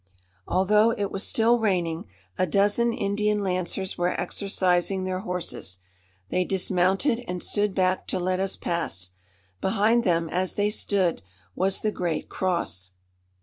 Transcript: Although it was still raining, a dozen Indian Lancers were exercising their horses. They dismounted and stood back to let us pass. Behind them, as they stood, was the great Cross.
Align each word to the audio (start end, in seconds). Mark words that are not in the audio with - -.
Although 0.47 0.93
it 0.97 1.11
was 1.11 1.27
still 1.27 1.59
raining, 1.59 2.05
a 2.35 2.47
dozen 2.47 2.91
Indian 2.91 3.43
Lancers 3.43 3.99
were 3.99 4.19
exercising 4.19 5.03
their 5.03 5.19
horses. 5.19 5.77
They 6.29 6.43
dismounted 6.43 7.23
and 7.27 7.43
stood 7.43 7.75
back 7.75 8.07
to 8.07 8.17
let 8.19 8.39
us 8.39 8.55
pass. 8.55 9.11
Behind 9.61 10.03
them, 10.03 10.27
as 10.27 10.53
they 10.53 10.71
stood, 10.71 11.21
was 11.53 11.81
the 11.81 11.91
great 11.91 12.29
Cross. 12.29 12.89